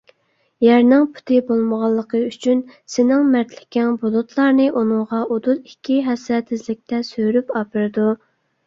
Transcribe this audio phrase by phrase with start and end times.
[0.65, 2.63] يەرنىڭ پۇتى بولمىغانلىقى ئۈچۈن
[2.95, 8.13] سېنىڭ مەردلىكىڭ بۇلۇتلارنى ئۇنىڭغا ئۇدۇل ئىككى ھەسسە تېزلىكتە سۈرۈپ ئاپىرىدۇ.